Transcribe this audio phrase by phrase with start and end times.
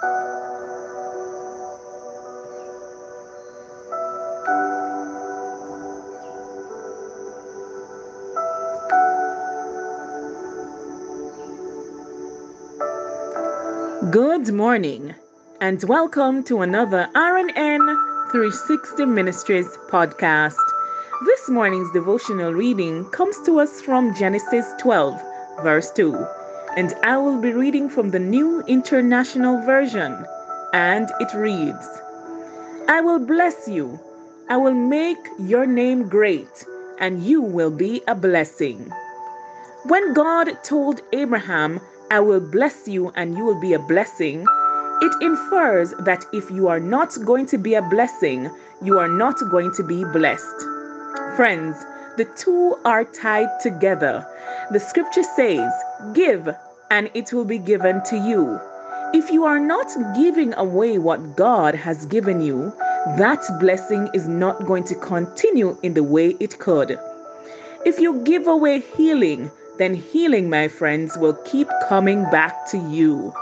[0.00, 0.10] Good
[14.54, 15.16] morning,
[15.60, 20.54] and welcome to another RNN 360 Ministries podcast.
[21.26, 25.20] This morning's devotional reading comes to us from Genesis 12,
[25.64, 26.24] verse 2,
[26.78, 30.24] and I will be reading from the New International Version,
[30.72, 31.84] and it reads
[32.86, 33.98] I will bless you,
[34.48, 36.64] I will make your name great,
[37.00, 38.92] and you will be a blessing.
[39.86, 41.80] When God told Abraham
[42.12, 44.46] I will bless you and you will be a blessing,
[45.02, 48.48] it infers that if you are not going to be a blessing,
[48.84, 50.60] you are not going to be blessed.
[51.34, 51.76] Friends,
[52.16, 54.24] the two are tied together.
[54.70, 55.72] The scripture says,
[56.14, 56.54] Give,
[56.90, 58.60] and it will be given to you.
[59.14, 62.72] If you are not giving away what God has given you,
[63.16, 66.98] that blessing is not going to continue in the way it could.
[67.86, 73.32] If you give away healing, then healing, my friends, will keep coming back to you.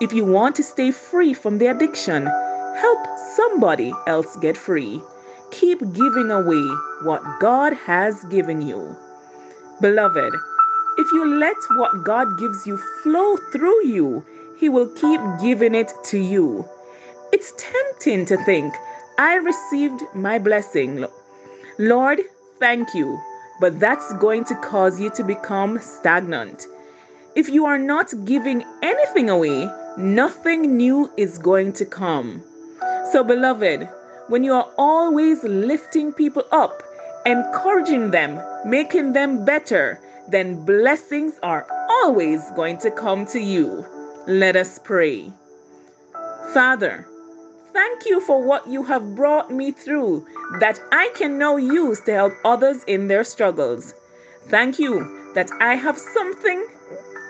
[0.00, 5.02] If you want to stay free from the addiction, help somebody else get free.
[5.50, 6.64] Keep giving away
[7.02, 8.96] what God has given you.
[9.80, 10.32] Beloved,
[10.98, 14.24] if you let what God gives you flow through you,
[14.58, 16.68] He will keep giving it to you.
[17.32, 18.74] It's tempting to think,
[19.18, 21.06] I received my blessing.
[21.78, 22.20] Lord,
[22.58, 23.18] thank you
[23.60, 26.66] but that's going to cause you to become stagnant.
[27.36, 32.42] If you are not giving anything away, nothing new is going to come.
[33.12, 33.88] So, beloved,
[34.28, 36.82] when you are always lifting people up,
[37.26, 40.00] encouraging them, making them better,
[40.30, 43.84] then blessings are always going to come to you.
[44.26, 45.32] Let us pray.
[46.52, 47.06] Father,
[47.72, 50.26] Thank you for what you have brought me through
[50.58, 53.94] that I can now use to help others in their struggles.
[54.48, 56.66] Thank you that I have something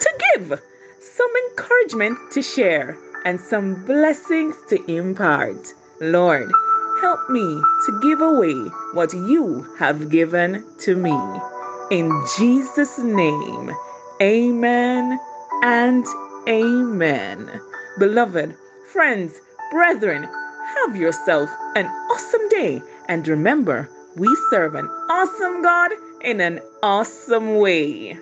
[0.01, 0.61] to give,
[1.01, 5.75] some encouragement to share, and some blessings to impart.
[6.01, 6.51] Lord,
[7.03, 8.55] help me to give away
[8.95, 11.13] what you have given to me.
[11.91, 12.09] In
[12.39, 13.73] Jesus' name,
[14.23, 15.19] amen
[15.63, 16.07] and
[16.49, 17.61] amen.
[17.99, 18.55] Beloved,
[18.93, 19.41] friends,
[19.73, 20.29] Brethren,
[20.77, 25.91] have yourself an awesome day and remember, we serve an awesome God
[26.21, 28.17] in an awesome way.